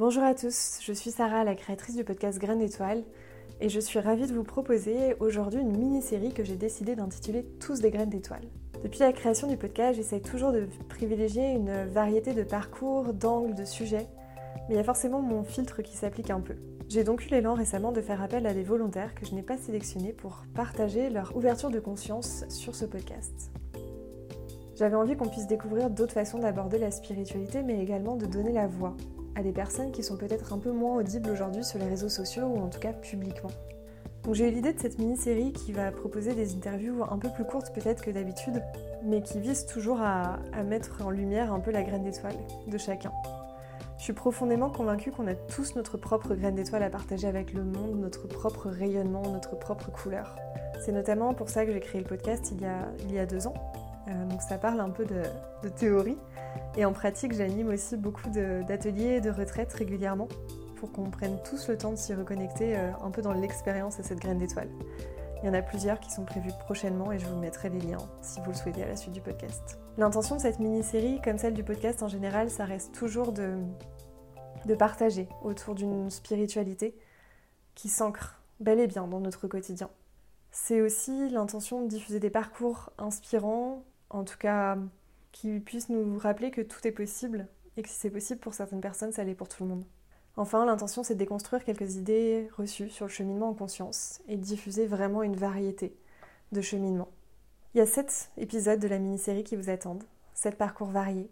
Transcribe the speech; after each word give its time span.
Bonjour 0.00 0.22
à 0.22 0.34
tous, 0.34 0.78
je 0.82 0.94
suis 0.94 1.10
Sarah, 1.10 1.44
la 1.44 1.54
créatrice 1.54 1.94
du 1.94 2.04
podcast 2.04 2.38
Graines 2.38 2.60
d'étoiles, 2.60 3.04
et 3.60 3.68
je 3.68 3.78
suis 3.78 3.98
ravie 3.98 4.26
de 4.26 4.32
vous 4.32 4.44
proposer 4.44 5.14
aujourd'hui 5.20 5.60
une 5.60 5.76
mini-série 5.76 6.32
que 6.32 6.42
j'ai 6.42 6.56
décidé 6.56 6.96
d'intituler 6.96 7.44
Tous 7.60 7.80
des 7.80 7.90
graines 7.90 8.08
d'étoiles. 8.08 8.48
Depuis 8.82 9.00
la 9.00 9.12
création 9.12 9.46
du 9.46 9.58
podcast, 9.58 9.96
j'essaye 9.96 10.22
toujours 10.22 10.52
de 10.52 10.66
privilégier 10.88 11.50
une 11.50 11.84
variété 11.84 12.32
de 12.32 12.44
parcours, 12.44 13.12
d'angles, 13.12 13.54
de 13.54 13.66
sujets, 13.66 14.06
mais 14.70 14.74
il 14.74 14.76
y 14.76 14.80
a 14.80 14.84
forcément 14.84 15.20
mon 15.20 15.44
filtre 15.44 15.82
qui 15.82 15.98
s'applique 15.98 16.30
un 16.30 16.40
peu. 16.40 16.54
J'ai 16.88 17.04
donc 17.04 17.26
eu 17.26 17.28
l'élan 17.28 17.52
récemment 17.52 17.92
de 17.92 18.00
faire 18.00 18.22
appel 18.22 18.46
à 18.46 18.54
des 18.54 18.64
volontaires 18.64 19.14
que 19.14 19.26
je 19.26 19.34
n'ai 19.34 19.42
pas 19.42 19.58
sélectionnés 19.58 20.14
pour 20.14 20.44
partager 20.54 21.10
leur 21.10 21.36
ouverture 21.36 21.70
de 21.70 21.78
conscience 21.78 22.46
sur 22.48 22.74
ce 22.74 22.86
podcast. 22.86 23.52
J'avais 24.76 24.96
envie 24.96 25.14
qu'on 25.14 25.28
puisse 25.28 25.46
découvrir 25.46 25.90
d'autres 25.90 26.14
façons 26.14 26.38
d'aborder 26.38 26.78
la 26.78 26.90
spiritualité, 26.90 27.62
mais 27.62 27.82
également 27.82 28.16
de 28.16 28.24
donner 28.24 28.52
la 28.52 28.66
voix 28.66 28.96
à 29.36 29.42
des 29.42 29.52
personnes 29.52 29.92
qui 29.92 30.02
sont 30.02 30.16
peut-être 30.16 30.52
un 30.52 30.58
peu 30.58 30.70
moins 30.70 30.96
audibles 30.96 31.30
aujourd'hui 31.30 31.64
sur 31.64 31.78
les 31.78 31.86
réseaux 31.86 32.08
sociaux 32.08 32.44
ou 32.44 32.58
en 32.58 32.68
tout 32.68 32.80
cas 32.80 32.92
publiquement. 32.92 33.50
Donc 34.24 34.34
j'ai 34.34 34.48
eu 34.48 34.52
l'idée 34.52 34.72
de 34.72 34.80
cette 34.80 34.98
mini-série 34.98 35.52
qui 35.52 35.72
va 35.72 35.90
proposer 35.90 36.34
des 36.34 36.54
interviews 36.54 37.04
un 37.10 37.18
peu 37.18 37.30
plus 37.30 37.44
courtes 37.44 37.72
peut-être 37.72 38.02
que 38.02 38.10
d'habitude, 38.10 38.62
mais 39.02 39.22
qui 39.22 39.40
vise 39.40 39.64
toujours 39.64 40.00
à, 40.00 40.38
mettre 40.64 41.04
en 41.04 41.10
lumière 41.10 41.52
un 41.52 41.60
peu 41.60 41.70
la 41.70 41.82
graine 41.82 42.04
d'étoile 42.04 42.36
de 42.66 42.78
chacun. 42.78 43.12
Je 43.98 44.04
suis 44.04 44.12
profondément 44.12 44.70
convaincue 44.70 45.10
qu'on 45.10 45.26
a 45.26 45.34
tous 45.34 45.74
notre 45.74 45.96
propre 45.96 46.34
graine 46.34 46.54
d'étoile 46.54 46.82
à 46.82 46.90
partager 46.90 47.28
avec 47.28 47.52
le 47.52 47.64
monde, 47.64 47.98
notre 47.98 48.26
propre 48.28 48.68
rayonnement, 48.68 49.22
notre 49.22 49.58
propre 49.58 49.90
couleur. 49.90 50.36
C'est 50.84 50.92
notamment 50.92 51.34
pour 51.34 51.48
ça 51.48 51.66
que 51.66 51.72
j'ai 51.72 51.80
créé 51.80 52.00
le 52.00 52.06
podcast 52.06 52.52
il 52.52 53.12
y 53.12 53.18
a 53.18 53.26
deux 53.26 53.46
ans. 53.46 53.54
Euh, 54.10 54.24
donc 54.26 54.42
ça 54.42 54.58
parle 54.58 54.80
un 54.80 54.90
peu 54.90 55.04
de, 55.04 55.68
théorie, 55.68 56.18
et 56.76 56.84
en 56.84 56.92
pratique, 56.92 57.32
j'anime 57.32 57.68
aussi 57.68 57.96
beaucoup 57.96 58.28
d'ateliers 58.30 59.16
et 59.16 59.20
de 59.20 59.30
retraites 59.30 59.72
régulièrement 59.72 60.28
pour 60.76 60.90
qu'on 60.92 61.10
prenne 61.10 61.38
tous 61.42 61.68
le 61.68 61.76
temps 61.76 61.90
de 61.90 61.96
s'y 61.96 62.14
reconnecter 62.14 62.76
euh, 62.76 62.90
un 63.02 63.10
peu 63.10 63.22
dans 63.22 63.32
l'expérience 63.32 63.98
de 63.98 64.02
cette 64.02 64.18
graine 64.18 64.38
d'étoile. 64.38 64.68
Il 65.42 65.46
y 65.46 65.48
en 65.48 65.54
a 65.54 65.62
plusieurs 65.62 66.00
qui 66.00 66.10
sont 66.10 66.24
prévus 66.24 66.52
prochainement 66.60 67.12
et 67.12 67.18
je 67.18 67.26
vous 67.26 67.38
mettrai 67.38 67.70
les 67.70 67.80
liens 67.80 67.98
si 68.20 68.40
vous 68.40 68.50
le 68.50 68.56
souhaitez 68.56 68.82
à 68.82 68.88
la 68.88 68.96
suite 68.96 69.12
du 69.12 69.20
podcast. 69.20 69.78
L'intention 69.96 70.36
de 70.36 70.40
cette 70.40 70.58
mini-série, 70.58 71.20
comme 71.22 71.38
celle 71.38 71.54
du 71.54 71.64
podcast 71.64 72.02
en 72.02 72.08
général, 72.08 72.50
ça 72.50 72.64
reste 72.66 72.92
toujours 72.92 73.32
de 73.32 74.74
partager 74.78 75.28
autour 75.42 75.74
d'une 75.74 76.10
spiritualité 76.10 76.94
qui 77.74 77.88
s'ancre 77.88 78.42
bel 78.60 78.78
et 78.78 78.86
bien 78.86 79.06
dans 79.06 79.20
notre 79.20 79.48
quotidien. 79.48 79.88
C'est 80.50 80.80
aussi 80.80 81.28
l'intention 81.30 81.82
de 81.82 81.88
diffuser 81.88 82.20
des 82.20 82.30
parcours 82.30 82.90
inspirants, 82.98 83.84
en 84.10 84.24
tout 84.24 84.38
cas 84.38 84.76
qui 85.32 85.60
puisse 85.60 85.88
nous 85.88 86.18
rappeler 86.18 86.50
que 86.50 86.60
tout 86.60 86.86
est 86.86 86.92
possible 86.92 87.46
et 87.76 87.82
que 87.82 87.88
si 87.88 87.94
c'est 87.94 88.10
possible 88.10 88.40
pour 88.40 88.54
certaines 88.54 88.80
personnes, 88.80 89.12
ça 89.12 89.24
l'est 89.24 89.34
pour 89.34 89.48
tout 89.48 89.62
le 89.62 89.70
monde. 89.70 89.84
Enfin, 90.36 90.64
l'intention, 90.64 91.02
c'est 91.02 91.14
de 91.14 91.18
déconstruire 91.18 91.64
quelques 91.64 91.96
idées 91.96 92.48
reçues 92.56 92.90
sur 92.90 93.06
le 93.06 93.10
cheminement 93.10 93.50
en 93.50 93.54
conscience 93.54 94.20
et 94.28 94.36
diffuser 94.36 94.86
vraiment 94.86 95.22
une 95.22 95.36
variété 95.36 95.96
de 96.52 96.60
cheminements. 96.60 97.10
Il 97.74 97.78
y 97.78 97.80
a 97.80 97.86
sept 97.86 98.30
épisodes 98.36 98.80
de 98.80 98.88
la 98.88 98.98
mini-série 98.98 99.44
qui 99.44 99.56
vous 99.56 99.70
attendent, 99.70 100.04
sept 100.34 100.56
parcours 100.56 100.88
variés, 100.88 101.30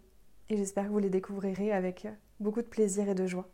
et 0.49 0.57
j'espère 0.57 0.85
que 0.85 0.91
vous 0.91 0.99
les 0.99 1.09
découvrirez 1.09 1.71
avec 1.71 2.07
beaucoup 2.39 2.61
de 2.61 2.67
plaisir 2.67 3.09
et 3.09 3.15
de 3.15 3.27
joie. 3.27 3.49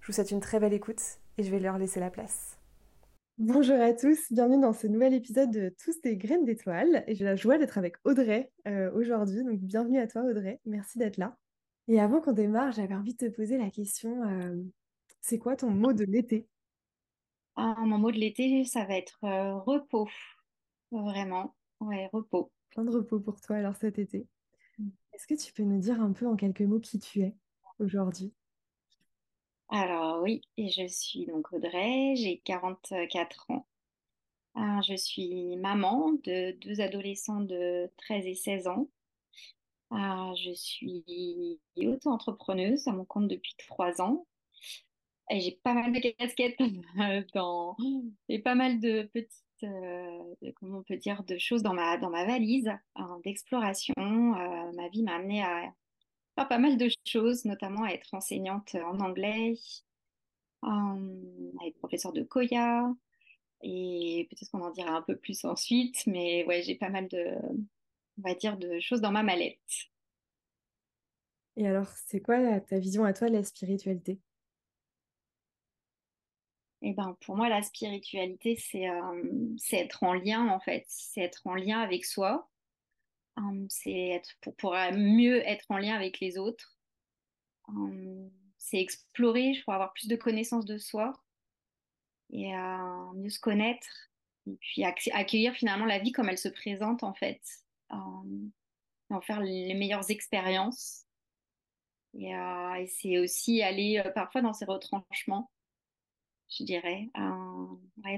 Je 0.00 0.08
vous 0.08 0.12
souhaite 0.12 0.30
une 0.30 0.40
très 0.40 0.60
belle 0.60 0.72
écoute 0.72 1.02
et 1.36 1.42
je 1.42 1.50
vais 1.50 1.58
leur 1.58 1.78
laisser 1.78 2.00
la 2.00 2.10
place. 2.10 2.57
Bonjour 3.38 3.80
à 3.80 3.92
tous, 3.92 4.32
bienvenue 4.32 4.60
dans 4.60 4.72
ce 4.72 4.88
nouvel 4.88 5.14
épisode 5.14 5.52
de 5.52 5.72
Tous 5.80 6.00
des 6.00 6.16
graines 6.16 6.44
d'étoiles. 6.44 7.04
Et 7.06 7.14
j'ai 7.14 7.24
la 7.24 7.36
joie 7.36 7.56
d'être 7.56 7.78
avec 7.78 7.94
Audrey 8.02 8.50
euh, 8.66 8.90
aujourd'hui. 8.94 9.44
Donc 9.44 9.60
bienvenue 9.60 10.00
à 10.00 10.08
toi 10.08 10.22
Audrey, 10.22 10.60
merci 10.66 10.98
d'être 10.98 11.18
là. 11.18 11.36
Et 11.86 12.00
avant 12.00 12.20
qu'on 12.20 12.32
démarre, 12.32 12.72
j'avais 12.72 12.96
envie 12.96 13.14
de 13.14 13.28
te 13.28 13.32
poser 13.32 13.56
la 13.56 13.70
question, 13.70 14.24
euh, 14.24 14.60
c'est 15.20 15.38
quoi 15.38 15.54
ton 15.54 15.70
mot 15.70 15.92
de 15.92 16.04
l'été? 16.04 16.48
Ah, 17.54 17.76
Mon 17.78 17.98
mot 17.98 18.10
de 18.10 18.16
l'été, 18.16 18.64
ça 18.64 18.84
va 18.84 18.96
être 18.96 19.20
euh, 19.22 19.54
repos. 19.54 20.08
Vraiment, 20.90 21.54
ouais, 21.78 22.10
repos. 22.12 22.50
Plein 22.70 22.82
de 22.82 22.90
repos 22.90 23.20
pour 23.20 23.40
toi 23.40 23.54
alors 23.54 23.76
cet 23.76 24.00
été. 24.00 24.26
Mm. 24.78 24.88
Est-ce 25.12 25.28
que 25.28 25.40
tu 25.40 25.52
peux 25.52 25.62
nous 25.62 25.78
dire 25.78 26.00
un 26.00 26.10
peu 26.10 26.26
en 26.26 26.34
quelques 26.34 26.62
mots 26.62 26.80
qui 26.80 26.98
tu 26.98 27.20
es 27.20 27.36
aujourd'hui? 27.78 28.32
Alors 29.70 30.22
oui, 30.22 30.40
je 30.56 30.86
suis 30.88 31.26
donc 31.26 31.52
Audrey, 31.52 32.14
j'ai 32.16 32.38
44 32.44 33.50
ans. 33.50 33.66
Euh, 34.56 34.82
je 34.86 34.96
suis 34.96 35.56
maman 35.56 36.12
de 36.24 36.52
deux 36.52 36.80
adolescents 36.80 37.40
de 37.40 37.90
13 37.98 38.26
et 38.26 38.34
16 38.34 38.66
ans. 38.68 38.88
Euh, 39.92 40.34
je 40.36 40.52
suis 40.52 41.60
auto-entrepreneuse 41.76 42.88
à 42.88 42.92
mon 42.92 43.04
compte 43.04 43.28
depuis 43.28 43.54
trois 43.58 44.00
ans. 44.00 44.26
Et 45.30 45.40
j'ai 45.40 45.52
pas 45.62 45.74
mal 45.74 45.92
de 45.92 46.00
casquettes 46.10 46.58
dans, 47.34 47.76
et 48.28 48.38
pas 48.38 48.54
mal 48.54 48.80
de 48.80 49.02
petites, 49.02 49.44
euh, 49.64 50.34
comment 50.56 50.78
on 50.78 50.82
peut 50.82 50.96
dire, 50.96 51.22
de 51.24 51.36
choses 51.36 51.62
dans 51.62 51.74
ma, 51.74 51.98
dans 51.98 52.10
ma 52.10 52.24
valise 52.24 52.70
d'exploration. 53.22 53.94
ma 53.98 54.88
vie 54.88 55.02
m'a 55.02 55.16
amenée 55.16 55.42
à 55.42 55.72
pas 56.44 56.58
mal 56.58 56.76
de 56.76 56.88
choses, 57.06 57.44
notamment 57.44 57.84
à 57.84 57.90
être 57.90 58.12
enseignante 58.12 58.74
en 58.74 59.00
anglais, 59.00 59.54
à 60.62 60.96
être 61.66 61.78
professeur 61.78 62.12
de 62.12 62.22
Koya, 62.22 62.92
et 63.62 64.26
peut-être 64.30 64.50
qu'on 64.50 64.62
en 64.62 64.70
dira 64.70 64.90
un 64.90 65.02
peu 65.02 65.16
plus 65.16 65.44
ensuite, 65.44 66.06
mais 66.06 66.44
ouais, 66.46 66.62
j'ai 66.62 66.76
pas 66.76 66.90
mal 66.90 67.08
de, 67.08 67.36
on 68.18 68.28
va 68.28 68.34
dire, 68.34 68.56
de 68.56 68.78
choses 68.80 69.00
dans 69.00 69.10
ma 69.10 69.22
mallette. 69.22 69.58
Et 71.56 71.66
alors, 71.66 71.88
c'est 72.06 72.20
quoi 72.20 72.60
ta 72.60 72.78
vision 72.78 73.04
à 73.04 73.12
toi 73.12 73.28
de 73.28 73.34
la 73.34 73.42
spiritualité? 73.42 74.20
Eh 76.82 76.92
ben, 76.92 77.16
pour 77.20 77.36
moi, 77.36 77.48
la 77.48 77.62
spiritualité, 77.62 78.56
c'est 78.56 78.88
euh, 78.88 79.56
être 79.72 80.04
en 80.04 80.14
lien, 80.14 80.48
en 80.48 80.60
fait. 80.60 80.84
C'est 80.86 81.22
être 81.22 81.44
en 81.46 81.56
lien 81.56 81.80
avec 81.80 82.04
soi, 82.04 82.48
C'est 83.68 84.22
pour, 84.40 84.54
pour, 84.56 84.74
mieux 84.92 85.46
être 85.46 85.64
en 85.68 85.78
lien 85.78 85.94
avec 85.94 86.20
les 86.20 86.38
autres. 86.38 86.78
C'est 88.56 88.78
explorer, 88.78 89.54
je 89.54 89.62
crois, 89.62 89.74
avoir 89.74 89.92
plus 89.92 90.08
de 90.08 90.16
connaissances 90.16 90.64
de 90.64 90.78
soi 90.78 91.12
et 92.30 92.52
mieux 93.14 93.30
se 93.30 93.40
connaître. 93.40 93.86
Et 94.46 94.56
puis 94.56 94.82
accueillir 94.84 95.52
finalement 95.54 95.84
la 95.84 95.98
vie 95.98 96.12
comme 96.12 96.28
elle 96.28 96.38
se 96.38 96.48
présente 96.48 97.02
en 97.02 97.14
fait. 97.14 97.40
En 97.90 99.20
faire 99.20 99.40
les 99.40 99.74
meilleures 99.74 100.10
expériences. 100.10 101.08
Et, 102.14 102.34
euh, 102.34 102.86
c'est 102.88 103.18
aussi 103.18 103.62
aller 103.62 104.02
euh, 104.04 104.10
parfois 104.10 104.42
dans 104.42 104.52
ses 104.52 104.64
retranchements, 104.64 105.50
je 106.50 106.64
dirais. 106.64 107.08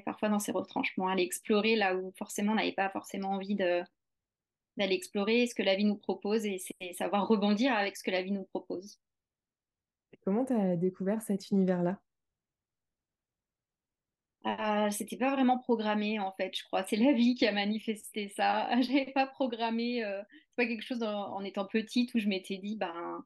Parfois 0.04 0.28
dans 0.28 0.38
ses 0.38 0.52
retranchements, 0.52 1.08
aller 1.08 1.22
explorer 1.22 1.76
là 1.76 1.97
où 1.97 2.12
forcément 2.16 2.52
on 2.52 2.56
n'avait 2.56 2.72
pas 2.72 2.91
forcément 2.91 3.31
envie 3.31 3.54
de, 3.54 3.82
d'aller 4.80 4.96
explorer 4.96 5.46
ce 5.46 5.54
que 5.54 5.62
la 5.62 5.76
vie 5.76 5.84
nous 5.84 5.96
propose 5.96 6.46
et 6.46 6.58
c'est 6.58 6.92
savoir 6.94 7.28
rebondir 7.28 7.74
avec 7.74 7.96
ce 7.96 8.02
que 8.02 8.10
la 8.10 8.22
vie 8.22 8.32
nous 8.32 8.44
propose. 8.44 8.98
Comment 10.22 10.44
tu 10.44 10.54
as 10.54 10.76
découvert 10.76 11.20
cet 11.22 11.50
univers-là? 11.50 12.00
Euh, 14.46 14.90
c'était 14.90 15.19
pas 15.19 15.32
vraiment 15.32 15.58
programmé 15.58 16.19
en 16.19 16.32
fait, 16.32 16.56
je 16.56 16.64
crois. 16.64 16.82
C'est 16.84 16.96
la 16.96 17.12
vie 17.12 17.34
qui 17.34 17.46
a 17.46 17.52
manifesté 17.52 18.30
ça. 18.30 18.69
J'avais 18.80 19.12
pas 19.12 19.26
programmé. 19.26 20.02
Euh, 20.02 20.22
c'est 20.30 20.56
pas 20.56 20.66
quelque 20.66 20.84
chose 20.84 21.02
en, 21.02 21.44
étant 21.44 21.66
petite 21.66 22.14
où 22.14 22.19
je 22.19 22.26
m'étais 22.26 22.56
dit 22.56 22.76
ben 22.76 23.24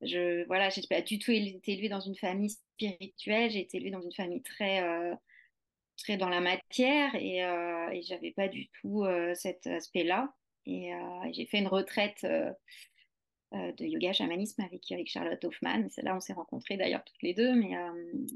je 0.00 0.44
voilà 0.46 0.68
j'ai 0.70 0.82
pas 0.88 1.00
du 1.00 1.18
tout 1.18 1.30
été 1.30 1.72
élevée 1.72 1.88
dans 1.88 2.00
une 2.00 2.16
famille 2.16 2.50
spirituelle. 2.50 3.50
J'ai 3.52 3.60
été 3.60 3.76
élevée 3.76 3.92
dans 3.92 4.00
une 4.00 4.12
famille 4.12 4.42
très 4.42 4.82
euh, 4.82 5.14
très 5.96 6.16
dans 6.16 6.28
la 6.28 6.40
matière 6.40 7.14
et, 7.14 7.44
euh, 7.44 7.90
et 7.90 8.02
j'avais 8.02 8.32
pas 8.32 8.48
du 8.48 8.68
tout 8.80 9.04
cet 9.34 9.66
aspect-là. 9.66 10.32
Et 10.68 10.92
euh, 10.92 10.98
j'ai 11.32 11.46
fait 11.46 11.58
une 11.58 11.66
retraite 11.66 12.24
euh, 12.24 12.52
euh, 13.54 13.72
de 13.72 13.86
yoga 13.86 14.12
chamanisme 14.12 14.62
avec, 14.62 15.08
Charlotte 15.08 15.42
Hoffman. 15.44 15.88
C'est 15.88 16.02
là 16.02 16.14
on 16.14 16.20
s'est 16.20 16.34
rencontrés 16.34 16.76
d'ailleurs 16.76 17.02
toutes 17.04 17.22
les 17.22 17.32
deux. 17.32 17.54
Mais, 17.54 17.74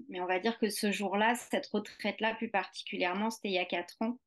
mais 0.09 0.21
on 0.21 0.27
va 0.27 0.39
dire 0.41 0.59
que 0.59 0.71
ce 0.71 0.91
jour-là, 0.91 1.35
cette 1.35 1.67
retraite-là 1.67 2.35
plus 2.35 2.49
particulièrement, 2.49 3.31
c'était 3.31 3.49
il 3.49 3.55
y 3.55 3.59
a 3.59 3.67
quatre 3.67 4.01
ans. 4.01 4.19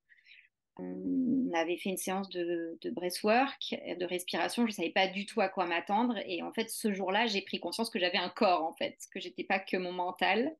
On 0.78 1.52
avait 1.54 1.78
fait 1.78 1.90
une 1.90 1.98
séance 1.98 2.30
de, 2.30 2.78
de 2.82 2.90
breathwork, 2.90 3.76
de 3.98 4.06
respiration. 4.06 4.64
Je 4.64 4.72
ne 4.72 4.76
savais 4.76 4.90
pas 4.90 5.08
du 5.08 5.26
tout 5.26 5.42
à 5.42 5.48
quoi 5.48 5.66
m'attendre. 5.66 6.18
Et 6.28 6.44
en 6.44 6.52
fait, 6.52 6.70
ce 6.70 6.94
jour-là, 6.94 7.28
j'ai 7.28 7.42
pris 7.42 7.60
conscience 7.62 7.90
que 7.90 7.98
j'avais 7.98 8.18
un 8.18 8.30
corps, 8.30 8.64
en 8.64 8.74
fait, 8.74 8.98
que 9.12 9.22
j'étais 9.22 9.46
pas 9.46 9.58
que 9.58 9.78
mon 9.78 9.94
mental 9.94 10.56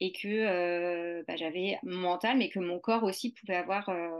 et 0.00 0.12
que 0.12 0.28
euh, 0.28 1.22
bah, 1.28 1.36
j'avais 1.36 1.78
mon 1.82 1.98
mental, 1.98 2.38
mais 2.38 2.48
que 2.48 2.58
mon 2.58 2.78
corps 2.78 3.04
aussi 3.04 3.32
pouvait 3.32 3.56
avoir 3.56 3.88
euh, 3.90 4.18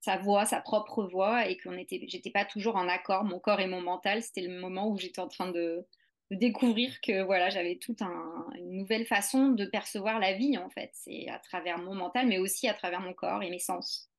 sa 0.00 0.18
voix, 0.18 0.44
sa 0.44 0.60
propre 0.60 1.04
voix, 1.04 1.48
et 1.48 1.56
que 1.56 1.68
était, 1.78 2.04
j'étais 2.08 2.30
pas 2.30 2.44
toujours 2.44 2.76
en 2.76 2.88
accord, 2.88 3.24
mon 3.24 3.38
corps 3.38 3.60
et 3.60 3.68
mon 3.68 3.80
mental. 3.80 4.22
C'était 4.22 4.42
le 4.42 4.60
moment 4.60 4.88
où 4.88 4.98
j'étais 4.98 5.20
en 5.20 5.28
train 5.28 5.50
de, 5.50 5.86
découvrir 6.30 7.00
que 7.00 7.22
voilà, 7.22 7.48
j'avais 7.48 7.76
toute 7.76 8.02
un, 8.02 8.46
une 8.56 8.72
nouvelle 8.72 9.06
façon 9.06 9.48
de 9.48 9.64
percevoir 9.64 10.18
la 10.18 10.34
vie 10.34 10.58
en 10.58 10.68
fait, 10.68 10.90
c'est 10.92 11.26
à 11.28 11.38
travers 11.38 11.78
mon 11.78 11.94
mental, 11.94 12.26
mais 12.26 12.38
aussi 12.38 12.68
à 12.68 12.74
travers 12.74 13.00
mon 13.00 13.14
corps 13.14 13.42
et 13.42 13.48
mes 13.48 13.58
sens. 13.58 14.10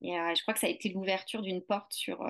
Et 0.00 0.16
euh, 0.16 0.34
je 0.36 0.42
crois 0.42 0.54
que 0.54 0.60
ça 0.60 0.68
a 0.68 0.70
été 0.70 0.90
l'ouverture 0.90 1.42
d'une 1.42 1.62
porte 1.62 1.92
sur 1.92 2.24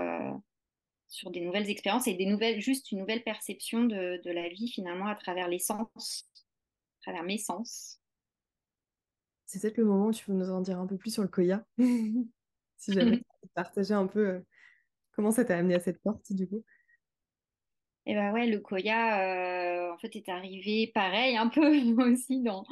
sur 1.08 1.32
des 1.32 1.40
nouvelles 1.40 1.68
expériences 1.68 2.06
et 2.06 2.14
des 2.14 2.24
nouvelles, 2.24 2.60
juste 2.60 2.92
une 2.92 3.00
nouvelle 3.00 3.24
perception 3.24 3.82
de 3.82 4.30
la 4.30 4.48
vie 4.48 4.68
finalement 4.68 5.08
à 5.08 5.16
travers 5.16 5.48
les 5.48 5.58
sens 5.58 6.30
travers 7.10 7.26
mes 7.26 7.38
sens. 7.38 8.00
C'est 9.46 9.60
peut-être 9.60 9.78
le 9.78 9.84
moment 9.84 10.06
où 10.06 10.12
tu 10.12 10.24
peux 10.24 10.32
nous 10.32 10.50
en 10.50 10.60
dire 10.60 10.78
un 10.78 10.86
peu 10.86 10.96
plus 10.96 11.12
sur 11.12 11.22
le 11.22 11.28
Koya. 11.28 11.64
si 11.78 12.92
j'avais 12.92 13.22
partagé 13.54 13.94
un 13.94 14.06
peu 14.06 14.28
euh, 14.28 14.40
comment 15.12 15.32
ça 15.32 15.44
t'a 15.44 15.56
amené 15.56 15.74
à 15.74 15.80
cette 15.80 16.00
porte, 16.00 16.32
du 16.32 16.48
coup. 16.48 16.64
Et 18.06 18.14
bah 18.14 18.32
ouais, 18.32 18.46
le 18.46 18.60
Koya, 18.60 19.88
euh, 19.88 19.92
en 19.92 19.98
fait, 19.98 20.16
est 20.16 20.28
arrivé 20.28 20.90
pareil, 20.94 21.36
un 21.36 21.48
peu 21.48 21.60
aussi 22.12 22.42
dans, 22.42 22.64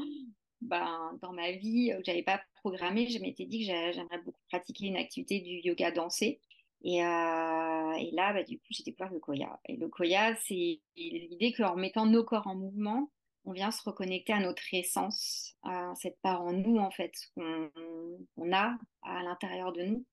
ben, 0.60 1.18
dans 1.20 1.32
ma 1.32 1.52
vie 1.52 1.92
où 1.98 2.02
j'avais 2.04 2.22
pas 2.22 2.40
programmé. 2.56 3.08
Je 3.08 3.18
m'étais 3.20 3.44
dit 3.44 3.60
que 3.60 3.92
j'aimerais 3.92 4.22
beaucoup 4.24 4.40
pratiquer 4.48 4.86
une 4.86 4.96
activité 4.96 5.40
du 5.40 5.60
yoga 5.68 5.90
dansé. 5.90 6.40
Et, 6.82 7.04
euh, 7.04 7.92
et 7.92 8.10
là, 8.12 8.32
bah, 8.32 8.44
du 8.44 8.58
coup, 8.58 8.66
j'ai 8.70 8.84
découvert 8.84 9.12
le 9.12 9.18
Koya. 9.18 9.60
Et 9.66 9.76
le 9.76 9.88
Koya, 9.88 10.36
c'est 10.36 10.80
l'idée 10.96 11.52
qu'en 11.52 11.76
mettant 11.76 12.06
nos 12.06 12.24
corps 12.24 12.46
en 12.46 12.54
mouvement, 12.54 13.10
on 13.48 13.52
vient 13.52 13.70
se 13.70 13.82
reconnecter 13.82 14.34
à 14.34 14.40
notre 14.40 14.62
essence, 14.74 15.56
à 15.62 15.94
cette 15.96 16.20
part 16.20 16.42
en 16.42 16.52
nous, 16.52 16.76
en 16.76 16.90
fait, 16.90 17.14
qu'on 17.34 18.52
a 18.52 18.76
à 19.02 19.22
l'intérieur 19.22 19.72
de 19.72 19.84
nous. 19.84 20.04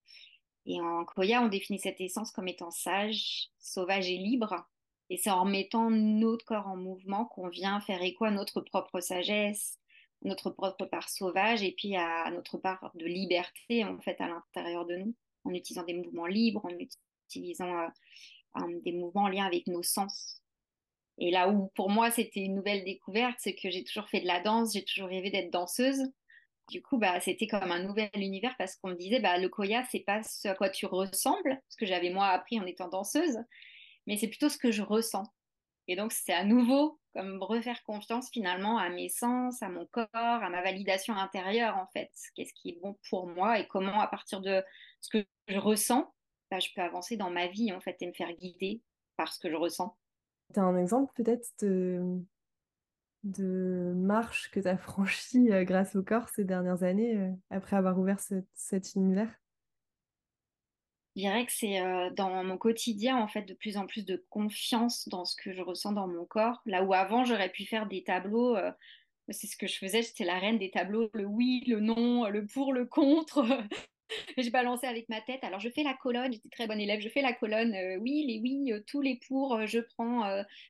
Et 0.65 0.79
en 0.79 1.03
Koya, 1.03 1.41
on 1.41 1.49
définit 1.49 1.79
cette 1.79 1.99
essence 1.99 2.31
comme 2.31 2.47
étant 2.47 2.71
sage, 2.71 3.49
sauvage 3.59 4.09
et 4.09 4.15
libre. 4.15 4.65
Et 5.09 5.17
c'est 5.17 5.31
en 5.31 5.43
mettant 5.43 5.89
notre 5.89 6.45
corps 6.45 6.67
en 6.67 6.77
mouvement 6.77 7.25
qu'on 7.25 7.49
vient 7.49 7.81
faire 7.81 8.01
écho 8.01 8.23
à 8.23 8.31
notre 8.31 8.61
propre 8.61 9.01
sagesse, 9.01 9.79
notre 10.21 10.49
propre 10.49 10.85
part 10.85 11.09
sauvage 11.09 11.61
et 11.61 11.73
puis 11.73 11.97
à 11.97 12.31
notre 12.31 12.57
part 12.57 12.89
de 12.95 13.05
liberté 13.05 13.83
en 13.83 13.99
fait 13.99 14.19
à 14.21 14.29
l'intérieur 14.29 14.85
de 14.85 14.95
nous, 14.95 15.13
en 15.43 15.53
utilisant 15.53 15.83
des 15.83 15.93
mouvements 15.93 16.25
libres, 16.25 16.65
en 16.65 16.73
utilisant 17.27 17.89
euh, 18.57 18.79
des 18.85 18.93
mouvements 18.93 19.23
en 19.23 19.29
lien 19.29 19.45
avec 19.45 19.67
nos 19.67 19.83
sens. 19.83 20.41
Et 21.17 21.31
là 21.31 21.49
où 21.49 21.71
pour 21.75 21.89
moi 21.89 22.11
c'était 22.11 22.41
une 22.41 22.55
nouvelle 22.55 22.83
découverte, 22.83 23.35
c'est 23.39 23.55
que 23.55 23.69
j'ai 23.69 23.83
toujours 23.83 24.09
fait 24.09 24.21
de 24.21 24.27
la 24.27 24.41
danse, 24.41 24.73
j'ai 24.73 24.83
toujours 24.83 25.09
rêvé 25.09 25.29
d'être 25.31 25.51
danseuse. 25.51 26.03
Du 26.69 26.81
coup, 26.81 26.97
bah, 26.97 27.19
c'était 27.19 27.47
comme 27.47 27.71
un 27.71 27.83
nouvel 27.83 28.09
univers 28.15 28.55
parce 28.57 28.75
qu'on 28.75 28.89
me 28.89 28.95
disait, 28.95 29.19
bah, 29.19 29.37
le 29.37 29.49
koya, 29.49 29.83
c'est 29.91 29.99
pas 29.99 30.23
ce 30.23 30.47
à 30.47 30.55
quoi 30.55 30.69
tu 30.69 30.87
ressembles, 30.87 31.61
ce 31.69 31.77
que 31.77 31.85
j'avais 31.85 32.09
moi 32.09 32.27
appris 32.27 32.59
en 32.59 32.65
étant 32.65 32.87
danseuse, 32.89 33.37
mais 34.07 34.17
c'est 34.17 34.27
plutôt 34.27 34.49
ce 34.49 34.57
que 34.57 34.71
je 34.71 34.81
ressens. 34.81 35.25
Et 35.87 35.95
donc, 35.95 36.11
c'est 36.11 36.33
à 36.33 36.43
nouveau 36.43 36.99
comme 37.13 37.41
refaire 37.41 37.83
confiance 37.83 38.29
finalement 38.31 38.77
à 38.77 38.89
mes 38.89 39.09
sens, 39.09 39.61
à 39.61 39.69
mon 39.69 39.85
corps, 39.85 40.07
à 40.13 40.49
ma 40.49 40.61
validation 40.61 41.15
intérieure 41.15 41.77
en 41.77 41.87
fait. 41.93 42.11
Qu'est-ce 42.35 42.53
qui 42.53 42.69
est 42.69 42.79
bon 42.81 42.97
pour 43.09 43.27
moi 43.27 43.59
et 43.59 43.67
comment 43.67 44.01
à 44.01 44.07
partir 44.07 44.41
de 44.41 44.63
ce 45.01 45.09
que 45.09 45.25
je 45.47 45.57
ressens, 45.57 46.13
bah, 46.51 46.59
je 46.59 46.69
peux 46.75 46.81
avancer 46.81 47.15
dans 47.15 47.29
ma 47.29 47.47
vie 47.47 47.71
en 47.71 47.79
fait 47.79 47.95
et 48.01 48.07
me 48.07 48.13
faire 48.13 48.33
guider 48.33 48.81
par 49.17 49.31
ce 49.33 49.39
que 49.39 49.49
je 49.49 49.55
ressens. 49.55 49.95
Un 50.57 50.77
exemple 50.77 51.11
peut-être 51.15 51.47
de, 53.23 53.93
marche 53.95 54.49
que 54.51 54.59
tu 54.59 54.67
as 54.67 54.77
franchie 54.77 55.51
euh, 55.51 55.63
grâce 55.63 55.95
au 55.95 56.03
corps 56.03 56.29
ces 56.29 56.43
dernières 56.43 56.83
années 56.83 57.17
euh, 57.17 57.31
après 57.49 57.75
avoir 57.75 57.99
ouvert 57.99 58.19
cet 58.53 58.95
univers? 58.95 59.29
Je 61.15 61.21
dirais 61.21 61.45
que 61.45 61.51
c'est 61.51 61.79
euh, 61.79 62.09
dans 62.09 62.43
mon 62.43 62.57
quotidien, 62.57 63.17
en 63.17 63.27
fait, 63.27 63.43
de 63.43 63.53
plus 63.53 63.77
en 63.77 63.85
plus 63.85 64.05
de 64.05 64.25
confiance 64.29 65.07
dans 65.07 65.23
ce 65.23 65.35
que 65.35 65.53
je 65.53 65.61
ressens 65.61 65.93
dans 65.93 66.07
mon 66.07 66.25
corps. 66.25 66.61
Là 66.65 66.83
où 66.83 66.93
avant, 66.93 67.23
j'aurais 67.23 67.49
pu 67.49 67.65
faire 67.65 67.87
des 67.87 68.03
tableaux, 68.03 68.57
c'est 69.29 69.47
ce 69.47 69.55
que 69.55 69.65
je 69.65 69.77
faisais, 69.77 70.01
j'étais 70.01 70.25
la 70.25 70.37
reine 70.37 70.59
des 70.59 70.71
tableaux, 70.71 71.09
le 71.13 71.23
oui, 71.23 71.63
le 71.67 71.79
non, 71.79 72.27
le 72.27 72.45
pour, 72.45 72.73
le 72.73 72.85
contre. 72.85 73.45
je 74.37 74.49
balançais 74.49 74.87
avec 74.87 75.09
ma 75.09 75.21
tête. 75.21 75.43
Alors, 75.43 75.59
je 75.59 75.69
fais 75.69 75.83
la 75.83 75.93
colonne, 75.93 76.33
j'étais 76.33 76.49
très 76.49 76.67
bonne 76.67 76.79
élève, 76.79 76.99
je 76.99 77.09
fais 77.09 77.21
la 77.21 77.33
colonne, 77.33 77.73
euh, 77.73 77.97
oui, 77.97 78.25
les 78.27 78.39
oui, 78.39 78.71
tous 78.87 79.01
les 79.01 79.19
pour, 79.27 79.65
je 79.65 79.79
prends 79.79 80.23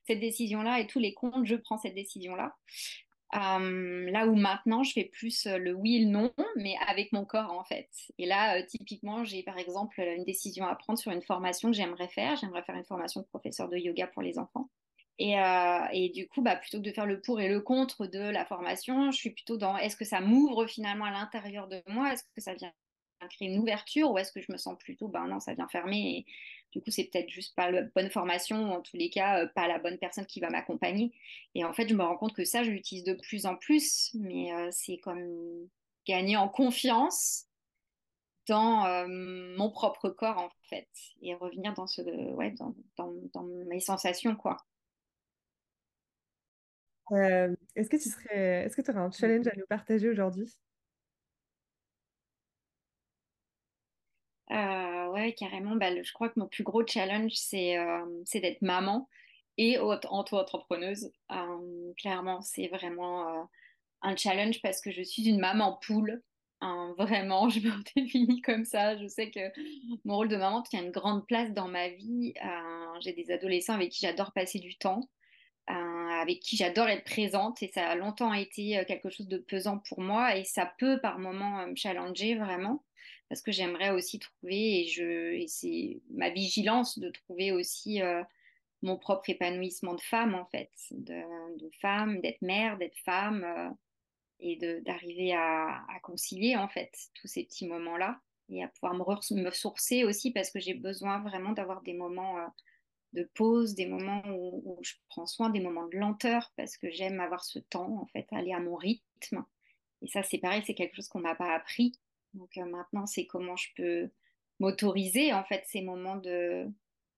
cette 0.08 0.20
décision-là, 0.20 0.80
et 0.80 0.88
tous 0.88 1.00
les 1.00 1.14
contre, 1.14 1.46
je 1.46 1.56
prends 1.56 1.78
cette 1.78 1.96
décision-là. 1.96 2.56
Euh, 3.36 4.10
là 4.12 4.28
où 4.28 4.36
maintenant, 4.36 4.84
je 4.84 4.94
fais 4.94 5.04
plus 5.04 5.46
euh, 5.46 5.58
le 5.58 5.74
oui 5.74 6.06
le 6.06 6.10
non, 6.10 6.32
mais 6.56 6.76
avec 6.88 7.12
mon 7.12 7.26
corps 7.26 7.52
en 7.52 7.64
fait. 7.66 7.90
Et 8.18 8.26
là, 8.26 8.58
euh, 8.58 8.66
typiquement, 8.66 9.26
j'ai 9.26 9.44
par 9.44 9.58
exemple 9.58 10.00
une 10.00 10.24
décision 10.24 10.66
à 10.66 10.76
prendre 10.76 11.00
sur 11.00 11.12
une 11.12 11.22
formation 11.22 11.70
que 11.72 11.76
j'aimerais 11.76 12.08
faire. 12.08 12.36
J'aimerais 12.38 12.64
faire 12.64 12.76
une 12.76 12.86
formation 12.86 13.22
de 13.22 13.26
professeur 13.26 13.68
de 13.68 13.78
yoga 13.78 14.08
pour 14.08 14.22
les 14.22 14.40
enfants. 14.40 14.70
Et, 15.18 15.36
et, 15.94 16.10
du 16.10 16.28
coup, 16.28 16.42
bah, 16.42 16.58
plutôt 16.58 16.80
que 16.80 16.84
de 16.84 16.92
faire 16.92 17.06
le 17.06 17.22
pour 17.22 17.40
et 17.40 17.48
le 17.48 17.62
contre 17.62 18.06
de 18.06 18.20
la 18.20 18.46
formation, 18.46 19.12
je 19.12 19.18
suis 19.18 19.30
plutôt 19.30 19.56
dans 19.56 19.78
est-ce 19.78 19.96
que 19.96 20.04
ça 20.04 20.20
m'ouvre 20.20 20.68
finalement 20.68 21.06
à 21.06 21.12
l'intérieur 21.12 21.70
de 21.70 21.82
moi? 21.88 22.12
Est-ce 22.12 22.24
que 22.36 22.42
ça 22.42 22.54
vient 22.54 22.74
créer 23.28 23.50
une 23.50 23.60
ouverture 23.60 24.12
ou 24.12 24.18
est-ce 24.18 24.32
que 24.32 24.42
je 24.42 24.52
me 24.52 24.58
sens 24.58 24.78
plutôt, 24.78 25.08
ben 25.08 25.28
non, 25.28 25.40
ça 25.40 25.54
vient 25.54 25.68
fermer 25.68 26.18
et 26.18 26.26
du 26.76 26.82
coup, 26.82 26.92
c'est 26.92 27.06
peut-être 27.06 27.30
juste 27.30 27.56
pas 27.56 27.72
la 27.72 27.84
bonne 27.84 28.10
formation 28.10 28.70
ou 28.70 28.74
en 28.74 28.82
tous 28.82 28.98
les 28.98 29.10
cas, 29.10 29.42
euh, 29.42 29.48
pas 29.48 29.66
la 29.66 29.80
bonne 29.80 29.98
personne 29.98 30.26
qui 30.26 30.42
va 30.42 30.50
m'accompagner. 30.50 31.14
Et 31.56 31.64
en 31.64 31.72
fait, 31.72 31.88
je 31.88 31.96
me 31.96 32.04
rends 32.04 32.18
compte 32.18 32.36
que 32.36 32.44
ça, 32.44 32.64
je 32.64 32.72
l'utilise 32.72 33.06
de 33.06 33.14
plus 33.14 33.46
en 33.46 33.56
plus, 33.56 34.14
mais 34.14 34.54
euh, 34.54 34.68
c'est 34.72 34.98
comme 34.98 35.70
gagner 36.06 36.36
en 36.36 36.50
confiance 36.50 37.46
dans 38.50 38.86
euh, 38.86 39.08
mon 39.08 39.72
propre 39.72 40.10
corps, 40.10 40.38
en 40.38 40.50
fait, 40.70 40.90
et 41.22 41.34
revenir 41.34 41.74
dans, 41.76 41.88
ce, 41.88 42.02
ouais, 42.02 42.52
dans, 42.52 42.76
dans, 42.98 43.44
mes 43.44 43.80
sensations, 43.80 44.36
quoi. 44.36 44.58
est-ce 47.12 47.90
que 47.90 47.96
tu 47.96 48.10
serais, 48.10 48.66
est-ce 48.66 48.76
que 48.76 48.82
tu 48.82 48.92
aurais 48.92 49.00
un 49.00 49.12
challenge 49.12 49.48
à 49.48 49.56
nous 49.56 49.66
partager 49.68 50.10
aujourd'hui? 50.10 50.54
Euh, 54.56 55.10
ouais, 55.10 55.34
carrément. 55.34 55.76
Bah, 55.76 55.90
je 56.02 56.14
crois 56.14 56.30
que 56.30 56.40
mon 56.40 56.48
plus 56.48 56.64
gros 56.64 56.86
challenge, 56.86 57.34
c'est 57.34 57.78
euh, 57.78 58.24
d'être 58.34 58.62
maman 58.62 59.10
et 59.58 59.78
auto-entrepreneuse. 59.80 61.12
Euh, 61.32 61.94
clairement, 61.98 62.42
c'est 62.42 62.68
vraiment 62.68 63.28
euh, 63.28 63.44
un 64.02 64.16
challenge 64.16 64.62
parce 64.62 64.82
que 64.82 64.92
je 64.92 65.02
suis 65.02 65.28
une 65.28 65.40
maman 65.40 65.78
poule. 65.86 66.22
Hein, 66.62 66.94
vraiment, 66.98 67.50
je 67.50 67.60
me 67.60 67.72
définis 67.96 68.42
comme 68.42 68.66
ça. 68.66 68.98
Je 68.98 69.08
sais 69.08 69.30
que 69.30 69.52
mon 70.06 70.16
rôle 70.16 70.30
de 70.30 70.38
maman 70.38 70.62
tient 70.62 70.84
une 70.84 70.92
grande 70.92 71.28
place 71.28 71.52
dans 71.52 71.68
ma 71.68 71.90
vie. 71.90 72.34
J'ai 73.02 73.12
des 73.14 73.32
adolescents 73.32 73.74
avec 73.74 73.90
qui 73.92 74.06
j'adore 74.06 74.32
passer 74.32 74.60
du 74.60 74.78
temps. 74.78 75.02
avec 75.68 76.40
qui 76.40 76.56
j'adore 76.56 76.88
être 76.88 77.04
présente 77.04 77.62
et 77.62 77.68
ça 77.74 77.90
a 77.90 77.96
longtemps 77.96 78.34
été 78.34 78.84
quelque 78.88 79.10
chose 79.10 79.28
de 79.28 79.38
pesant 79.38 79.80
pour 79.80 80.00
moi 80.02 80.38
et 80.38 80.46
ça 80.46 80.72
peut 80.78 81.00
par 81.02 81.20
moments 81.20 81.68
me 81.68 81.76
challenger 81.76 82.36
vraiment 82.36 82.84
parce 83.30 83.42
que 83.42 83.52
j'aimerais 83.52 83.92
aussi 83.92 84.20
trouver, 84.20 84.82
et, 84.82 84.88
je, 84.88 85.34
et 85.34 85.48
c'est 85.48 86.02
ma 86.12 86.30
vigilance 86.30 87.00
de 87.00 87.10
trouver 87.10 87.52
aussi 87.52 88.02
euh, 88.02 88.24
mon 88.82 88.98
propre 88.98 89.30
épanouissement 89.30 89.96
de 89.96 90.02
femme, 90.02 90.36
en 90.36 90.46
fait, 90.46 90.72
de, 90.92 91.58
de 91.58 91.70
femme, 91.82 92.22
d'être 92.22 92.42
mère, 92.42 92.78
d'être 92.78 92.98
femme, 93.00 93.44
euh, 93.44 93.70
et 94.40 94.58
d'arriver 94.82 95.34
à, 95.34 95.86
concilier, 96.04 96.56
en 96.56 96.68
fait, 96.68 96.92
tous 97.16 97.28
ces 97.28 97.46
petits 97.46 97.68
moments-là, 97.68 98.20
et 98.50 98.64
à 98.64 98.68
pouvoir 98.68 98.94
me, 98.94 99.04
ressourcer 99.04 100.04
aussi, 100.04 100.32
parce 100.32 100.52
que 100.52 100.60
j'ai 100.60 100.74
besoin 100.74 101.20
vraiment 101.20 101.54
d'avoir 101.54 101.82
des 101.82 101.94
moments 101.94 102.38
euh, 102.38 102.46
de 103.14 103.24
pause, 103.34 103.74
des 103.74 103.88
moments 103.88 104.22
où, 104.28 104.62
où, 104.66 104.84
je 104.84 104.94
prends 105.08 105.26
soin, 105.26 105.50
des 105.50 105.62
moments 105.62 105.88
de 105.88 105.98
lenteur, 105.98 106.52
parce 106.58 106.78
que 106.78 106.92
j'aime 106.92 107.20
avoir 107.20 107.44
ce 107.44 107.60
temps, 107.60 108.02
en 108.02 108.06
fait, 108.08 108.28
aller 108.32 108.54
à 108.54 108.60
mon 108.60 108.76
rythme. 108.76 109.46
Et 110.02 110.08
ça, 110.08 110.22
c'est 110.22 110.38
pareil, 110.38 110.62
c'est 110.68 110.76
quelque 110.76 110.96
chose 110.96 111.08
qu'on 111.08 111.22
m'a 111.22 111.34
pas 111.34 111.56
appris 111.56 111.98
donc 112.36 112.58
euh, 112.58 112.66
maintenant, 112.66 113.06
c'est 113.06 113.26
comment 113.26 113.56
je 113.56 113.70
peux 113.76 114.10
m'autoriser 114.60 115.34
en 115.34 115.44
fait 115.44 115.64
ces 115.68 115.82
moments 115.82 116.18
de, 116.18 116.68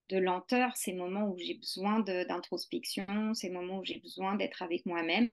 de 0.09 0.17
lenteur, 0.17 0.75
ces 0.75 0.93
moments 0.93 1.27
où 1.27 1.38
j'ai 1.38 1.55
besoin 1.55 2.00
d'introspection, 2.00 3.33
ces 3.33 3.50
moments 3.50 3.79
où 3.79 3.86
j'ai 3.86 4.00
besoin 4.00 4.36
d'être 4.36 4.62
avec 4.62 4.86
moi-même. 4.86 5.29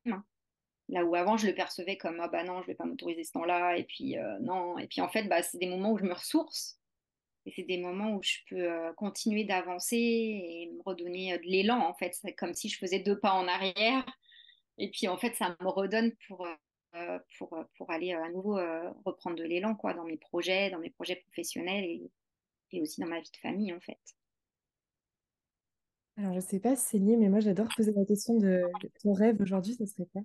Là 0.88 1.04
où 1.04 1.14
avant 1.14 1.38
je 1.38 1.46
le 1.46 1.54
percevais 1.54 1.96
comme 1.96 2.20
ah 2.20 2.28
bah 2.28 2.44
non, 2.44 2.60
je 2.62 2.66
vais 2.66 2.74
pas 2.74 2.84
m'autoriser 2.84 3.24
ce 3.24 3.32
temps-là 3.32 3.78
et 3.78 3.84
puis 3.84 4.18
euh, 4.18 4.38
non 4.40 4.76
et 4.78 4.86
puis 4.86 5.00
en 5.00 5.08
fait 5.08 5.24
bah, 5.24 5.42
c'est 5.42 5.56
des 5.56 5.66
moments 5.66 5.92
où 5.92 5.98
je 5.98 6.04
me 6.04 6.12
ressource 6.12 6.78
et 7.46 7.52
c'est 7.56 7.62
des 7.62 7.78
moments 7.78 8.14
où 8.14 8.22
je 8.22 8.38
peux 8.50 8.70
euh, 8.70 8.92
continuer 8.94 9.44
d'avancer 9.44 9.96
et 9.96 10.70
me 10.74 10.82
redonner 10.84 11.38
de 11.38 11.44
l'élan 11.44 11.78
en 11.78 11.94
fait, 11.94 12.14
c'est 12.14 12.34
comme 12.34 12.52
si 12.52 12.68
je 12.68 12.78
faisais 12.78 12.98
deux 12.98 13.18
pas 13.18 13.32
en 13.32 13.48
arrière 13.48 14.04
et 14.76 14.90
puis 14.90 15.08
en 15.08 15.16
fait 15.16 15.34
ça 15.36 15.56
me 15.60 15.68
redonne 15.68 16.12
pour 16.28 16.46
pour, 17.38 17.54
euh, 17.54 17.64
pour 17.76 17.90
aller 17.90 18.14
euh, 18.14 18.22
à 18.22 18.30
nouveau 18.30 18.58
reprendre 19.04 19.36
de 19.36 19.44
l'élan 19.44 19.74
quoi, 19.74 19.94
dans 19.94 20.04
mes 20.04 20.16
projets, 20.16 20.70
dans 20.70 20.78
mes 20.78 20.90
projets 20.90 21.16
professionnels 21.16 21.84
et, 21.84 22.10
et 22.72 22.80
aussi 22.80 23.00
dans 23.00 23.06
ma 23.06 23.20
vie 23.20 23.30
de 23.30 23.36
famille 23.36 23.72
en 23.72 23.80
fait. 23.80 23.98
Alors, 26.16 26.32
je 26.32 26.40
sais 26.40 26.60
pas 26.60 26.76
si 26.76 26.84
c'est 26.86 26.98
lié, 26.98 27.16
mais 27.16 27.28
moi, 27.28 27.40
j'adore 27.40 27.66
poser 27.76 27.92
la 27.92 28.04
question 28.04 28.38
de 28.38 28.62
ton 29.02 29.12
rêve 29.12 29.40
aujourd'hui, 29.40 29.74
ce 29.74 29.84
serait 29.84 30.06
quoi? 30.12 30.22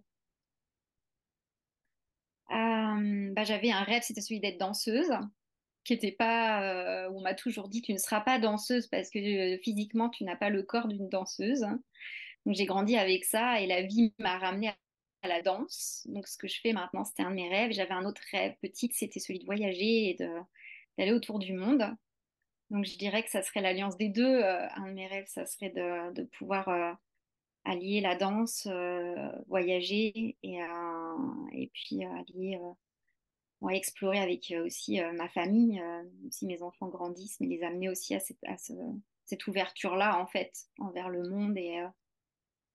Bah, 2.49 3.43
J'avais 3.43 3.71
un 3.71 3.81
rêve, 3.81 4.03
c'était 4.03 4.21
celui 4.21 4.39
d'être 4.39 4.59
danseuse, 4.59 5.09
qui 5.83 5.93
était 5.93 6.11
pas. 6.11 7.09
on 7.11 7.21
m'a 7.21 7.33
toujours 7.33 7.69
dit 7.69 7.81
tu 7.81 7.93
ne 7.93 7.97
seras 7.97 8.21
pas 8.21 8.37
danseuse 8.37 8.85
parce 8.85 9.09
que 9.09 9.57
physiquement, 9.63 10.09
tu 10.09 10.25
n'as 10.25 10.35
pas 10.35 10.51
le 10.51 10.61
corps 10.61 10.87
d'une 10.87 11.09
danseuse. 11.09 11.61
Donc, 11.61 12.55
j'ai 12.55 12.65
grandi 12.65 12.95
avec 12.95 13.25
ça 13.25 13.59
et 13.59 13.65
la 13.65 13.81
vie 13.81 14.13
m'a 14.19 14.37
ramenée 14.37 14.71
à 15.21 15.27
la 15.27 15.41
danse. 15.41 16.05
Donc, 16.09 16.27
ce 16.27 16.37
que 16.37 16.47
je 16.47 16.59
fais 16.61 16.73
maintenant, 16.73 17.03
c'était 17.03 17.23
un 17.23 17.31
de 17.31 17.35
mes 17.35 17.49
rêves. 17.49 17.71
J'avais 17.71 17.91
un 17.91 18.05
autre 18.05 18.21
rêve 18.31 18.55
petite, 18.61 18.93
c'était 18.93 19.19
celui 19.19 19.39
de 19.39 19.45
voyager 19.45 20.09
et 20.09 20.17
d'aller 20.97 21.11
autour 21.11 21.39
du 21.39 21.53
monde. 21.53 21.83
Donc, 22.69 22.85
je 22.85 22.97
dirais 22.97 23.23
que 23.23 23.29
ça 23.29 23.41
serait 23.41 23.61
l'alliance 23.61 23.97
des 23.97 24.09
deux. 24.09 24.41
Euh, 24.41 24.67
un 24.75 24.87
de 24.87 24.93
mes 24.93 25.07
rêves, 25.07 25.27
ça 25.27 25.45
serait 25.45 25.71
de, 25.71 26.23
pouvoir 26.37 26.69
euh, 26.69 26.93
allier 27.65 28.01
la 28.01 28.15
danse, 28.15 28.67
voyager 29.47 30.37
et, 30.43 31.71
puis 31.73 32.03
allier 32.05 32.59
explorer 33.71 34.19
avec 34.19 34.53
aussi 34.63 35.01
ma 35.13 35.27
famille, 35.27 35.81
si 36.31 36.45
mes 36.45 36.63
enfants 36.63 36.87
grandissent, 36.87 37.39
mais 37.41 37.47
les 37.47 37.61
amener 37.63 37.89
aussi 37.89 38.15
à 38.15 38.19
cette, 38.19 39.47
ouverture-là, 39.47 40.19
en 40.21 40.27
fait, 40.27 40.53
envers 40.79 41.09
le 41.09 41.27
monde 41.27 41.57
et, 41.57 41.83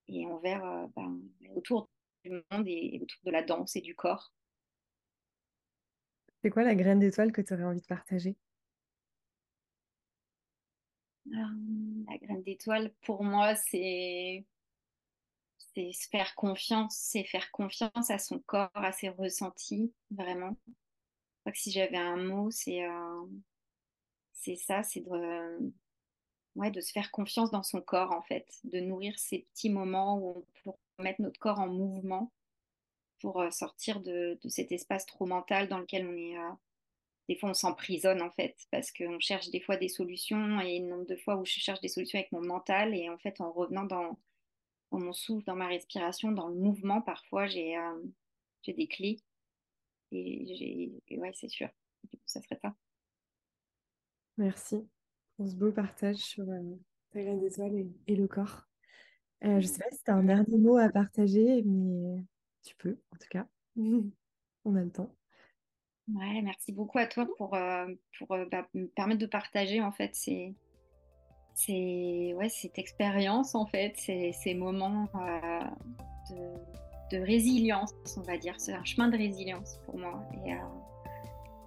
et 0.07 0.27
envers, 0.27 0.87
ben, 0.95 1.19
autour 1.55 1.89
monde 2.29 2.67
et, 2.67 2.99
autour 3.01 3.19
de 3.23 3.31
la 3.31 3.43
danse 3.43 3.75
et 3.75 3.81
du 3.81 3.95
corps. 3.95 4.33
C'est 6.41 6.49
quoi 6.49 6.63
la 6.63 6.75
graine 6.75 6.99
d'étoile 6.99 7.31
que 7.31 7.41
tu 7.41 7.53
aurais 7.53 7.63
envie 7.63 7.81
de 7.81 7.87
partager? 7.87 8.35
La 11.25 12.17
graine 12.21 12.43
d'étoile, 12.43 12.93
pour 13.01 13.23
moi, 13.23 13.55
c'est 13.55 14.45
c'est 15.73 15.91
se 15.91 16.07
faire 16.07 16.35
confiance, 16.35 16.95
c'est 16.95 17.25
faire 17.25 17.51
confiance 17.51 18.09
à 18.09 18.17
son 18.17 18.39
corps, 18.39 18.69
à 18.75 18.91
ses 18.93 19.09
ressentis, 19.09 19.93
vraiment. 20.09 20.57
Je 20.67 21.39
crois 21.41 21.51
que 21.51 21.57
si 21.57 21.71
j'avais 21.71 21.97
un 21.97 22.15
mot, 22.15 22.49
c'est 22.49 22.85
euh, 22.85 23.25
c'est 24.31 24.55
ça, 24.55 24.83
c'est 24.83 25.01
de, 25.01 25.73
ouais, 26.55 26.71
de 26.71 26.81
se 26.81 26.91
faire 26.91 27.11
confiance 27.11 27.51
dans 27.51 27.63
son 27.63 27.81
corps, 27.81 28.11
en 28.11 28.21
fait, 28.21 28.47
de 28.63 28.79
nourrir 28.79 29.17
ces 29.17 29.47
petits 29.51 29.69
moments 29.69 30.17
où 30.19 30.29
on 30.29 30.45
peut 30.63 30.77
mettre 31.03 31.21
notre 31.21 31.39
corps 31.39 31.59
en 31.59 31.67
mouvement 31.67 32.31
pour 33.21 33.41
euh, 33.41 33.51
sortir 33.51 34.01
de, 34.01 34.37
cet 34.47 34.71
espace 34.71 35.05
trop 35.05 35.25
mental 35.25 35.67
dans 35.67 35.79
lequel 35.79 36.07
on 36.07 36.15
est. 36.15 36.37
Euh, 36.37 36.51
des 37.27 37.35
fois, 37.35 37.49
on 37.49 37.55
s'emprisonne, 37.55 38.21
en 38.21 38.29
fait, 38.29 38.55
parce 38.71 38.91
qu'on 38.91 39.19
cherche 39.19 39.49
des 39.49 39.59
fois 39.59 39.77
des 39.77 39.87
solutions, 39.87 40.59
et 40.59 40.79
le 40.79 40.85
nombre 40.85 41.07
de 41.07 41.15
fois 41.15 41.37
où 41.37 41.45
je 41.45 41.53
cherche 41.53 41.81
des 41.81 41.87
solutions 41.87 42.19
avec 42.19 42.31
mon 42.31 42.41
mental, 42.41 42.93
et 42.93 43.09
en 43.09 43.17
fait, 43.17 43.41
en 43.41 43.51
revenant 43.51 43.85
dans 43.85 44.19
mon 44.91 45.11
souffle, 45.11 45.43
dans 45.45 45.55
ma 45.55 45.67
respiration, 45.67 46.31
dans 46.31 46.47
le 46.47 46.55
mouvement, 46.55 47.01
parfois, 47.01 47.47
j'ai 47.47 47.75
euh, 47.77 48.03
des 48.67 48.87
clés. 48.87 49.17
Et, 50.11 50.91
et 51.07 51.17
ouais, 51.17 51.31
c'est 51.33 51.49
sûr. 51.49 51.69
Du 52.03 52.17
coup, 52.17 52.23
ça 52.27 52.41
serait 52.43 52.59
ça. 52.61 52.75
Merci 54.37 54.87
pour 55.35 55.47
ce 55.47 55.55
beau 55.55 55.71
partage 55.71 56.17
sur 56.17 56.49
euh, 56.49 56.75
ta 57.11 57.21
graine 57.21 57.39
d'étoile 57.39 57.85
et, 58.07 58.15
le 58.15 58.27
corps. 58.27 58.67
Euh, 59.43 59.59
je 59.59 59.67
ne 59.67 59.71
sais 59.71 59.79
pas 59.79 59.91
si 59.91 60.03
tu 60.03 60.11
as 60.11 60.15
un 60.15 60.23
dernier 60.23 60.57
mot 60.57 60.77
à 60.77 60.89
partager, 60.89 61.61
mais 61.63 62.23
tu 62.63 62.75
peux, 62.75 62.97
en 63.11 63.17
tout 63.17 63.27
cas. 63.29 63.45
On 63.77 64.75
a 64.75 64.81
le 64.81 64.89
temps. 64.89 65.13
Ouais, 66.07 66.41
merci 66.41 66.71
beaucoup 66.71 66.99
à 66.99 67.07
toi 67.07 67.27
pour, 67.37 67.57
pour 68.17 68.27
bah, 68.27 68.67
me 68.73 68.85
permettre 68.85 69.21
de 69.21 69.25
partager 69.25 69.81
en 69.81 69.91
fait 69.91 70.15
ces, 70.15 70.53
c'est 71.55 72.33
ouais, 72.35 72.49
cette 72.49 72.77
expérience 72.77 73.55
en 73.55 73.65
fait, 73.65 73.93
c'est 73.95 74.33
ces 74.33 74.53
moments 74.53 75.07
euh, 75.15 75.59
de, 76.29 77.17
de, 77.17 77.23
résilience, 77.23 77.93
on 78.17 78.21
va 78.21 78.37
dire. 78.37 78.55
C'est 78.57 78.73
un 78.73 78.83
chemin 78.83 79.07
de 79.07 79.17
résilience 79.17 79.79
pour 79.85 79.97
moi. 79.97 80.21
Euh, 80.33 80.51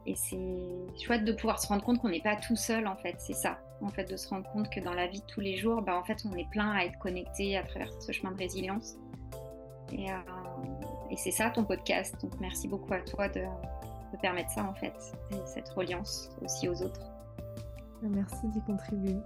et 0.09 0.15
c'est 0.15 1.05
chouette 1.05 1.25
de 1.25 1.33
pouvoir 1.33 1.61
se 1.61 1.67
rendre 1.67 1.85
compte 1.85 2.01
qu'on 2.01 2.09
n'est 2.09 2.23
pas 2.23 2.37
tout 2.37 2.57
seul 2.57 2.87
en 2.87 2.97
fait. 2.97 3.17
C'est 3.19 3.35
ça, 3.35 3.59
en 3.83 3.89
fait, 3.89 4.11
de 4.11 4.17
se 4.17 4.27
rendre 4.29 4.51
compte 4.51 4.71
que 4.71 4.81
dans 4.81 4.95
la 4.95 5.07
vie 5.07 5.21
de 5.21 5.27
tous 5.27 5.41
les 5.41 5.59
jours, 5.59 5.83
bah, 5.83 5.99
en 5.99 6.03
fait, 6.03 6.25
on 6.25 6.35
est 6.35 6.49
plein 6.51 6.73
à 6.73 6.85
être 6.85 6.99
connecté 6.99 7.59
à 7.59 7.63
travers 7.63 7.93
ce 8.01 8.11
chemin 8.11 8.33
de 8.33 8.39
résilience. 8.39 8.97
Et, 9.93 10.11
euh, 10.11 10.15
et 11.11 11.17
c'est 11.17 11.31
ça 11.31 11.51
ton 11.51 11.65
podcast. 11.65 12.15
Donc 12.23 12.41
merci 12.41 12.69
beaucoup 12.69 12.93
à 12.95 13.01
toi 13.01 13.29
de, 13.29 13.41
de 13.41 14.17
permettre 14.21 14.51
ça 14.51 14.65
en 14.65 14.75
fait, 14.75 14.95
cette 15.47 15.69
reliance 15.71 16.31
aussi 16.43 16.69
aux 16.69 16.83
autres. 16.83 17.07
Merci 18.03 18.49
d'y 18.49 18.63
contribuer. 18.63 19.17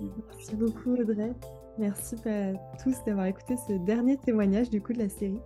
Merci 0.00 0.56
beaucoup 0.56 0.94
Audrey. 0.96 1.32
Merci 1.78 2.16
à 2.28 2.54
tous 2.82 2.96
d'avoir 3.04 3.26
écouté 3.26 3.56
ce 3.68 3.74
dernier 3.84 4.16
témoignage 4.16 4.68
du 4.68 4.82
coup 4.82 4.92
de 4.92 4.98
la 4.98 5.08
série. 5.08 5.40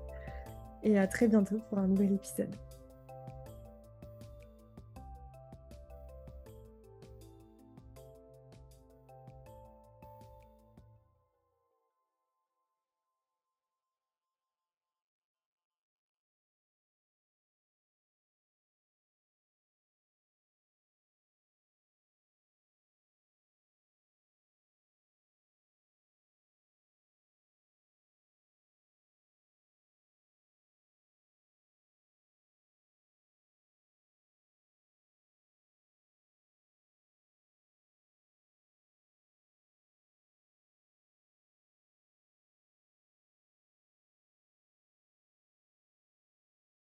Et 0.83 0.99
à 0.99 1.07
très 1.07 1.29
bientôt 1.29 1.59
pour 1.69 1.79
un 1.79 1.89
nouvel 1.89 2.13
épisode. 2.13 2.55